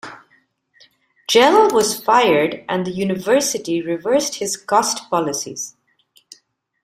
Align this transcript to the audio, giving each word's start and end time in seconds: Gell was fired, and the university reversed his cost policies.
Gell 1.27 1.69
was 1.69 1.95
fired, 2.03 2.65
and 2.67 2.87
the 2.87 2.91
university 2.91 3.83
reversed 3.83 4.37
his 4.39 4.57
cost 4.57 5.07
policies. 5.11 5.75